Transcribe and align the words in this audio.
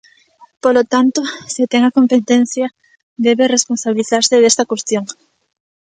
Polo 0.63 0.83
tanto, 0.93 1.19
se 1.53 1.63
ten 1.71 1.81
a 1.85 1.95
competencia, 1.97 2.67
debe 3.27 3.45
responsabilizarse 3.55 4.35
desta 4.41 4.67
cuestión. 4.71 5.03